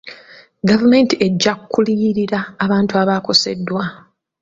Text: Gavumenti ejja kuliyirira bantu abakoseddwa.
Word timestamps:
Gavumenti 0.69 1.13
ejja 1.25 1.53
kuliyirira 1.71 2.39
bantu 2.69 2.93
abakoseddwa. 3.01 3.83